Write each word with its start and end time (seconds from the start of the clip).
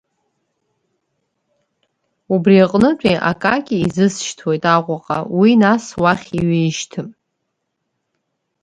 Убри 2.33 2.55
аҟнытәи 2.65 3.17
Акаки 3.29 3.81
изысшьҭуеит 3.85 4.63
Аҟәаҟа, 4.75 5.17
уи 5.37 5.51
нас 5.63 5.85
уахь 6.01 6.27
иҩаишьҭып. 6.39 7.09